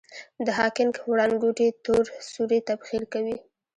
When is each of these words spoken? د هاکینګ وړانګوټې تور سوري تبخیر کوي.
د 0.45 0.47
هاکینګ 0.59 0.93
وړانګوټې 1.09 1.67
تور 1.85 2.05
سوري 2.31 2.59
تبخیر 2.69 3.03
کوي. 3.13 3.37